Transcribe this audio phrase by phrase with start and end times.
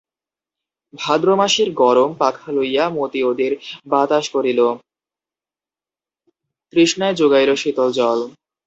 [0.93, 3.51] ভাদ্রমাসের গরম, পাখা লইয়া মতি ওদের
[3.85, 4.59] বাতাস করিল,
[6.73, 8.19] তৃষ্ণায় যোগাইল শীতল জল।